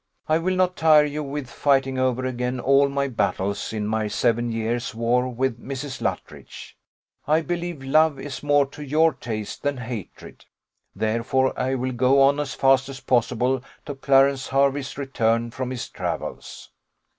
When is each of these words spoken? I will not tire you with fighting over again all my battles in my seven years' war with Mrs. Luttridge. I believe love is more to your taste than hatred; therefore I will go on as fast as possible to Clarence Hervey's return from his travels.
I 0.27 0.39
will 0.39 0.55
not 0.55 0.75
tire 0.77 1.05
you 1.05 1.21
with 1.21 1.47
fighting 1.47 1.99
over 1.99 2.25
again 2.25 2.59
all 2.59 2.89
my 2.89 3.07
battles 3.07 3.71
in 3.71 3.85
my 3.85 4.07
seven 4.07 4.51
years' 4.51 4.95
war 4.95 5.29
with 5.29 5.63
Mrs. 5.63 6.01
Luttridge. 6.01 6.75
I 7.27 7.41
believe 7.41 7.83
love 7.83 8.19
is 8.19 8.41
more 8.41 8.65
to 8.65 8.83
your 8.83 9.13
taste 9.13 9.61
than 9.61 9.77
hatred; 9.77 10.45
therefore 10.95 11.53
I 11.55 11.75
will 11.75 11.91
go 11.91 12.19
on 12.19 12.39
as 12.39 12.55
fast 12.55 12.89
as 12.89 12.99
possible 12.99 13.61
to 13.85 13.93
Clarence 13.93 14.47
Hervey's 14.47 14.97
return 14.97 15.51
from 15.51 15.69
his 15.69 15.87
travels. 15.87 16.71